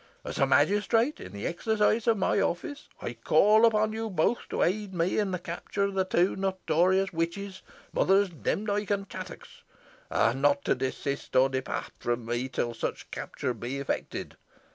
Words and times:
As 0.25 0.39
a 0.39 0.47
magistrate 0.47 1.19
in 1.19 1.31
the 1.31 1.45
exercise 1.45 2.07
of 2.07 2.17
my 2.17 2.39
office, 2.39 2.87
I 3.03 3.13
call 3.13 3.67
upon 3.67 3.93
you 3.93 4.09
both 4.09 4.49
to 4.49 4.63
aid 4.63 4.95
me 4.95 5.19
in 5.19 5.29
the 5.29 5.37
capture 5.37 5.83
of 5.83 5.93
the 5.93 6.05
two 6.05 6.35
notorious 6.35 7.13
witches, 7.13 7.61
Mothers 7.93 8.29
Demdike 8.29 8.89
and 8.89 9.07
Chattox, 9.07 9.61
and 10.09 10.41
not 10.41 10.65
to 10.65 10.73
desist 10.73 11.35
or 11.35 11.49
depart 11.49 11.91
from 11.99 12.25
me 12.25 12.49
till 12.49 12.73
such 12.73 13.11
capture 13.11 13.53
be 13.53 13.77
effected. 13.77 14.37